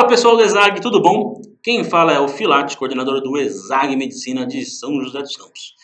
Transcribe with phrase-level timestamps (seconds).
[0.00, 1.42] Fala pessoal do ESAG, tudo bom?
[1.62, 5.74] Quem fala é o Filate, coordenador do ESAG Medicina de São José dos Campos.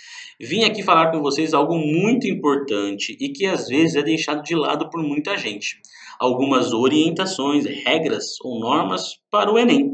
[0.40, 4.54] Vim aqui falar com vocês algo muito importante e que às vezes é deixado de
[4.54, 5.76] lado por muita gente.
[6.18, 9.92] Algumas orientações, regras ou normas para o Enem.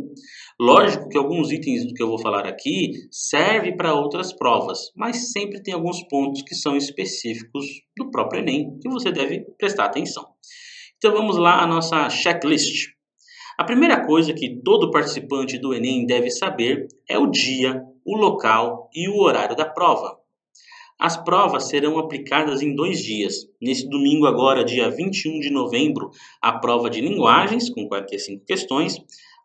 [0.61, 5.33] Lógico que alguns itens do que eu vou falar aqui servem para outras provas, mas
[5.33, 7.67] sempre tem alguns pontos que são específicos
[7.97, 10.25] do próprio Enem que você deve prestar atenção.
[10.97, 12.92] Então vamos lá à nossa checklist.
[13.63, 18.91] A primeira coisa que todo participante do Enem deve saber é o dia, o local
[18.93, 20.19] e o horário da prova.
[20.99, 23.47] As provas serão aplicadas em dois dias.
[23.61, 26.11] Nesse domingo, agora, dia 21 de novembro,
[26.43, 28.97] a prova de linguagens, com 45 questões,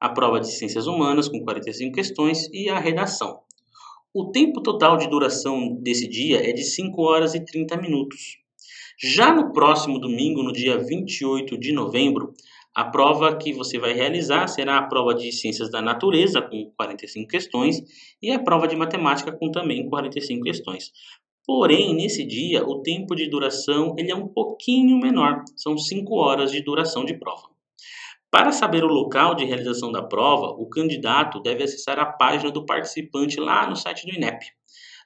[0.02, 3.42] a prova de ciências humanas, com 45 questões, e a redação.
[4.12, 8.40] O tempo total de duração desse dia é de 5 horas e 30 minutos.
[9.00, 12.34] Já no próximo domingo, no dia 28 de novembro,
[12.78, 17.28] a prova que você vai realizar será a prova de Ciências da Natureza, com 45
[17.28, 17.82] questões,
[18.22, 20.92] e a prova de Matemática, com também 45 questões.
[21.44, 26.52] Porém, nesse dia, o tempo de duração ele é um pouquinho menor, são 5 horas
[26.52, 27.50] de duração de prova.
[28.30, 32.64] Para saber o local de realização da prova, o candidato deve acessar a página do
[32.64, 34.46] participante lá no site do INEP.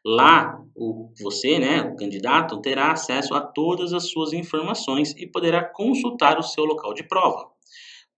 [0.03, 5.63] Lá, o, você, né, o candidato, terá acesso a todas as suas informações e poderá
[5.63, 7.49] consultar o seu local de prova.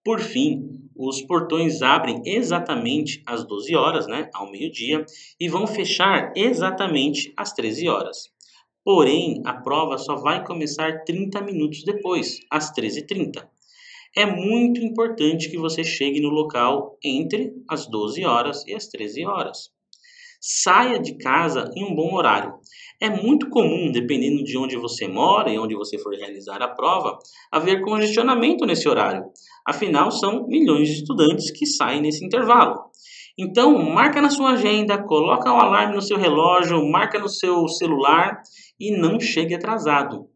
[0.04, 5.06] Por fim, os portões abrem exatamente às 12 horas, né, ao meio-dia,
[5.40, 8.30] e vão fechar exatamente às 13 horas.
[8.84, 13.48] Porém, a prova só vai começar 30 minutos depois, às 13h30.
[14.16, 19.26] É muito importante que você chegue no local entre as 12 horas e as 13
[19.26, 19.72] horas.
[20.40, 22.54] Saia de casa em um bom horário.
[23.02, 27.18] É muito comum, dependendo de onde você mora e onde você for realizar a prova,
[27.50, 29.24] haver congestionamento nesse horário.
[29.66, 32.92] Afinal, são milhões de estudantes que saem nesse intervalo.
[33.38, 38.42] Então, marca na sua agenda, coloca um alarme no seu relógio, marca no seu celular
[38.80, 40.28] e não chegue atrasado.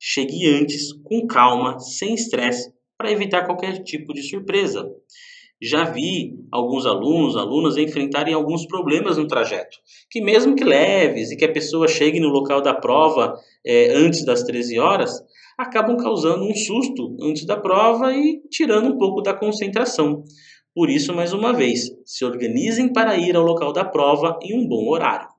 [0.00, 4.88] Chegue antes, com calma, sem estresse, para evitar qualquer tipo de surpresa.
[5.60, 9.78] Já vi alguns alunos, alunas enfrentarem alguns problemas no trajeto,
[10.10, 13.34] que mesmo que leves e que a pessoa chegue no local da prova
[13.64, 15.22] é, antes das 13 horas,
[15.56, 20.22] acabam causando um susto antes da prova e tirando um pouco da concentração.
[20.74, 24.68] Por isso, mais uma vez, se organizem para ir ao local da prova em um
[24.68, 25.35] bom horário.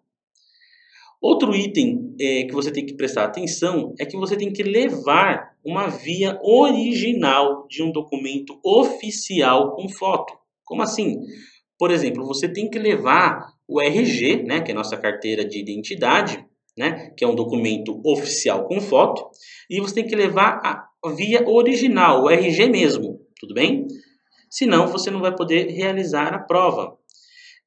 [1.22, 5.51] Outro item é, que você tem que prestar atenção é que você tem que levar
[5.66, 10.33] uma via original de um documento oficial com foto.
[10.63, 11.19] Como assim?
[11.77, 15.59] Por exemplo, você tem que levar o RG, né, que é a nossa carteira de
[15.59, 16.45] identidade,
[16.77, 19.27] né, que é um documento oficial com foto,
[19.69, 23.88] e você tem que levar a via original, o RG mesmo, tudo bem?
[24.50, 26.96] Senão você não vai poder realizar a prova.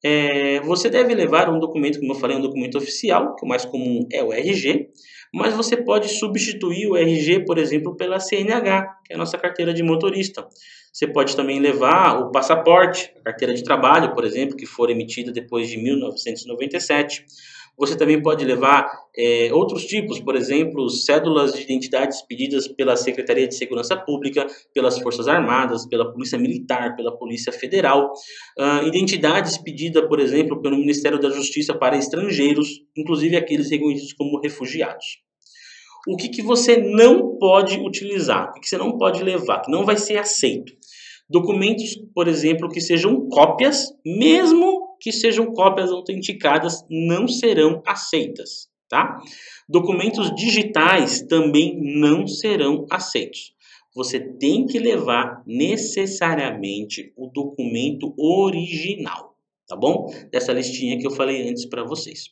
[0.02, 3.64] É, você deve levar um documento, como eu falei, um documento oficial, que o mais
[3.64, 4.88] comum é o RG,
[5.32, 9.72] mas você pode substituir o RG, por exemplo, pela CNH, que é a nossa carteira
[9.72, 10.46] de motorista.
[10.92, 15.30] Você pode também levar o passaporte, a carteira de trabalho, por exemplo, que for emitida
[15.30, 17.24] depois de 1997.
[17.78, 23.48] Você também pode levar é, outros tipos, por exemplo, cédulas de identidade expedidas pela Secretaria
[23.48, 28.12] de Segurança Pública, pelas Forças Armadas, pela Polícia Militar, pela Polícia Federal,
[28.58, 34.40] uh, identidade expedida, por exemplo, pelo Ministério da Justiça para estrangeiros, inclusive aqueles reconhecidos como
[34.40, 35.18] refugiados.
[36.08, 39.70] O que, que você não pode utilizar, o que, que você não pode levar, que
[39.70, 40.72] não vai ser aceito?
[41.28, 49.18] Documentos, por exemplo, que sejam cópias, mesmo que sejam cópias autenticadas não serão aceitas, tá?
[49.68, 53.54] Documentos digitais também não serão aceitos.
[53.94, 60.12] Você tem que levar necessariamente o documento original, tá bom?
[60.30, 62.30] Dessa listinha que eu falei antes para vocês.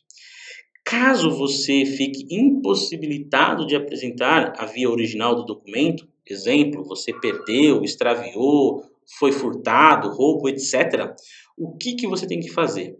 [0.85, 8.83] Caso você fique impossibilitado de apresentar a via original do documento, exemplo, você perdeu, extraviou,
[9.17, 11.13] foi furtado, roubo, etc.,
[11.59, 12.97] o que, que você tem que fazer?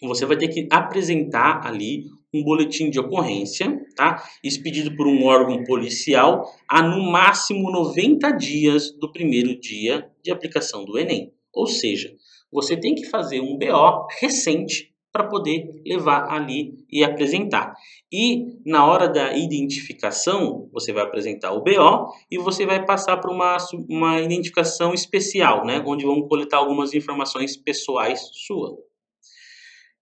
[0.00, 4.22] Você vai ter que apresentar ali um boletim de ocorrência, tá?
[4.42, 10.84] Expedido por um órgão policial a no máximo 90 dias do primeiro dia de aplicação
[10.84, 11.32] do Enem.
[11.52, 12.14] Ou seja,
[12.50, 17.72] você tem que fazer um BO recente para poder levar ali e apresentar.
[18.12, 23.30] E na hora da identificação, você vai apresentar o BO e você vai passar para
[23.30, 23.56] uma,
[23.88, 28.72] uma identificação especial, né, onde vão coletar algumas informações pessoais suas.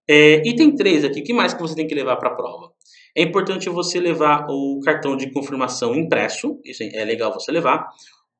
[0.09, 2.73] É, item 3 aqui, o que mais que você tem que levar para a prova?
[3.15, 7.87] É importante você levar o cartão de confirmação impresso, isso é legal você levar,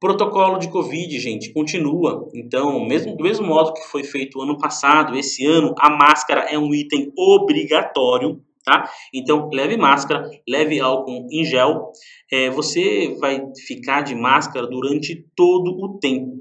[0.03, 2.29] Protocolo de Covid, gente, continua.
[2.35, 6.59] Então, mesmo do mesmo modo que foi feito ano passado, esse ano, a máscara é
[6.59, 8.91] um item obrigatório, tá?
[9.15, 11.93] Então, leve máscara, leve álcool em gel.
[12.33, 16.33] É, você vai ficar de máscara durante todo o tempo.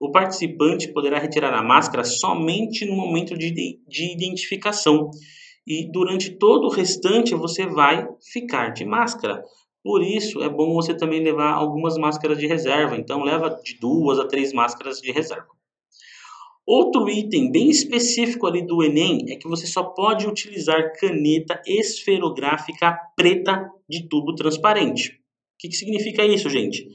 [0.00, 5.10] O participante poderá retirar a máscara somente no momento de, de identificação.
[5.66, 9.42] E durante todo o restante você vai ficar de máscara.
[9.82, 12.96] Por isso é bom você também levar algumas máscaras de reserva.
[12.96, 15.48] Então leva de duas a três máscaras de reserva.
[16.66, 22.94] Outro item bem específico ali do Enem é que você só pode utilizar caneta esferográfica
[23.16, 25.12] preta de tubo transparente.
[25.12, 26.86] O que, que significa isso, gente?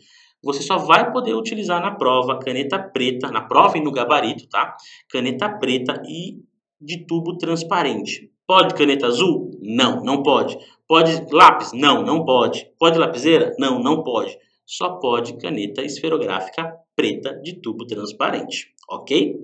[0.43, 4.75] Você só vai poder utilizar na prova caneta preta, na prova e no gabarito, tá?
[5.09, 6.43] Caneta preta e
[6.79, 8.29] de tubo transparente.
[8.45, 9.57] Pode caneta azul?
[9.61, 10.55] Não, não pode.
[10.93, 11.73] Pode lápis?
[11.73, 12.69] Não, não pode.
[12.77, 13.55] Pode lapiseira?
[13.57, 14.37] Não, não pode.
[14.63, 19.35] Só pode caneta esferográfica preta de tubo transparente, ok?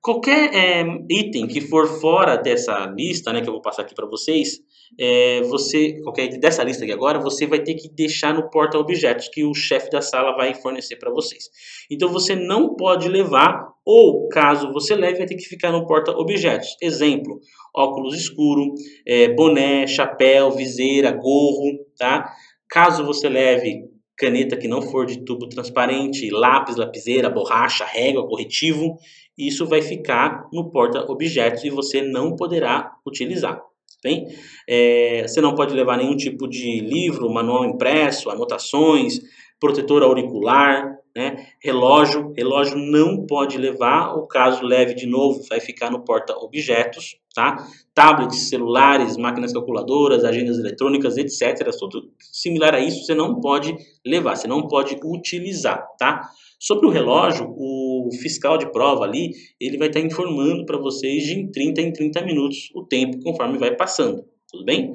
[0.00, 4.06] Qualquer é, item que for fora dessa lista, né, que eu vou passar aqui para
[4.06, 4.60] vocês,
[4.98, 9.28] é, você, item dessa lista aqui agora, você vai ter que deixar no porta objetos
[9.28, 11.44] que o chefe da sala vai fornecer para vocês.
[11.90, 16.12] Então você não pode levar, ou caso você leve, vai ter que ficar no porta
[16.12, 16.76] objetos.
[16.80, 17.40] Exemplo:
[17.74, 18.74] óculos escuro,
[19.06, 22.30] é, boné, chapéu, viseira, gorro, tá?
[22.68, 28.96] Caso você leve caneta que não for de tubo transparente, lápis, lapiseira, borracha, régua, corretivo,
[29.36, 33.60] isso vai ficar no porta-objetos e você não poderá utilizar.
[34.02, 34.26] Bem,
[34.68, 39.20] é, você não pode levar nenhum tipo de livro, manual impresso, anotações,
[39.60, 41.46] protetor auricular, né?
[41.62, 42.32] relógio.
[42.36, 47.16] Relógio não pode levar, o caso leve de novo, vai ficar no porta-objetos.
[47.34, 47.66] Tá?
[47.94, 51.70] Tablets, celulares, máquinas calculadoras, agendas eletrônicas, etc.
[51.78, 55.86] Tudo similar a isso você não pode levar, você não pode utilizar.
[55.98, 56.28] Tá?
[56.60, 57.81] Sobre o relógio, o
[58.18, 59.30] fiscal de prova ali,
[59.60, 63.58] ele vai estar informando para vocês de em 30 em 30 minutos o tempo conforme
[63.58, 64.92] vai passando, tudo bem?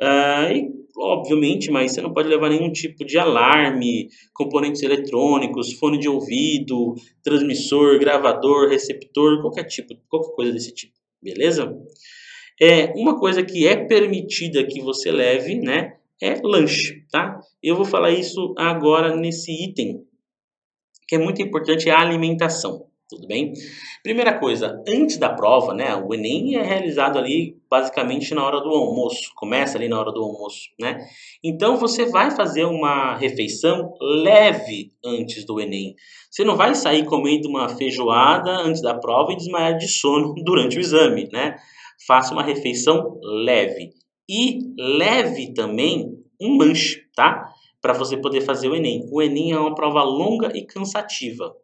[0.00, 0.68] Uh, e,
[0.98, 6.94] obviamente, mas você não pode levar nenhum tipo de alarme, componentes eletrônicos, fone de ouvido,
[7.22, 10.92] transmissor, gravador, receptor, qualquer tipo, qualquer coisa desse tipo,
[11.22, 11.74] beleza?
[12.60, 17.38] É, uma coisa que é permitida que você leve, né, é lanche, tá?
[17.62, 20.05] Eu vou falar isso agora nesse item
[21.06, 22.86] que é muito importante é a alimentação.
[23.08, 23.52] Tudo bem?
[24.02, 25.94] Primeira coisa, antes da prova, né?
[25.94, 30.20] O Enem é realizado ali basicamente na hora do almoço, começa ali na hora do
[30.20, 31.06] almoço, né?
[31.42, 35.94] Então você vai fazer uma refeição leve antes do Enem.
[36.28, 40.76] Você não vai sair comendo uma feijoada antes da prova e desmaiar de sono durante
[40.76, 41.54] o exame, né?
[42.08, 43.90] Faça uma refeição leve.
[44.28, 47.52] E leve também um lanche, tá?
[47.86, 49.08] Para você poder fazer o Enem.
[49.12, 51.54] O Enem é uma prova longa e cansativa.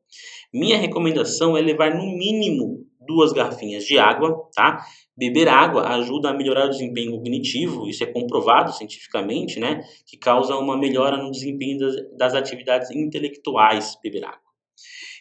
[0.54, 4.86] Minha recomendação é levar no mínimo duas garrafinhas de água, tá?
[5.16, 9.82] Beber água ajuda a melhorar o desempenho cognitivo, isso é comprovado cientificamente, né?
[10.06, 14.38] Que causa uma melhora no desempenho das, das atividades intelectuais, beber água.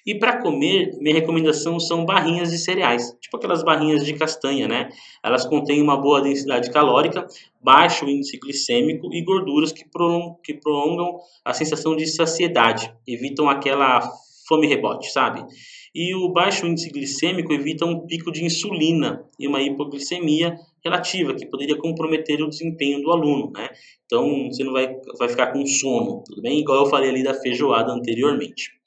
[0.06, 4.90] E para comer, minha recomendação são barrinhas de cereais, tipo aquelas barrinhas de castanha, né?
[5.24, 7.28] Elas contêm uma boa densidade calórica,
[7.62, 14.02] baixo índice glicêmico e gorduras que prolongam, que prolongam a sensação de saciedade, evitam aquela
[14.48, 15.46] fome rebote, sabe?
[15.94, 21.46] E o baixo índice glicêmico evita um pico de insulina e uma hipoglicemia relativa, que
[21.46, 23.70] poderia comprometer o desempenho do aluno, né?
[24.06, 26.60] Então, você não vai, vai ficar com sono, tudo bem?
[26.60, 28.81] Igual eu falei ali da feijoada anteriormente.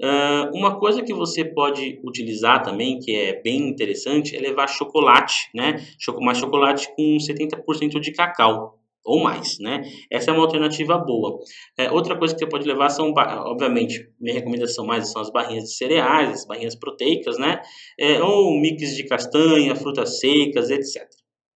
[0.00, 5.48] Uh, uma coisa que você pode utilizar também, que é bem interessante, é levar chocolate,
[5.54, 5.84] né?
[6.20, 9.82] Mas chocolate com 70% de cacau ou mais, né?
[10.10, 11.38] Essa é uma alternativa boa.
[11.76, 15.64] É, outra coisa que você pode levar são, obviamente, minha recomendação mais são as barrinhas
[15.64, 17.60] de cereais, as barrinhas proteicas, né?
[17.98, 21.08] É, ou mix de castanha, frutas secas, etc.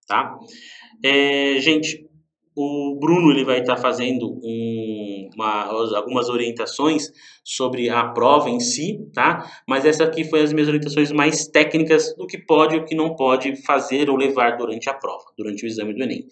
[0.07, 0.37] Tá?
[1.03, 2.07] É, gente,
[2.55, 5.04] o Bruno ele vai estar fazendo um,
[5.35, 5.63] uma,
[5.95, 7.11] algumas orientações
[7.43, 9.49] sobre a prova em si, tá?
[9.67, 12.95] Mas essa aqui foi as minhas orientações mais técnicas do que pode e o que
[12.95, 16.25] não pode fazer ou levar durante a prova, durante o exame do Enem.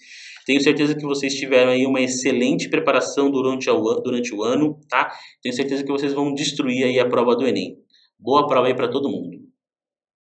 [0.46, 5.12] Tenho certeza que vocês tiveram aí uma excelente preparação durante, a, durante o ano, tá?
[5.42, 7.78] Tenho certeza que vocês vão destruir aí a prova do Enem.
[8.20, 9.43] Boa prova aí para todo mundo.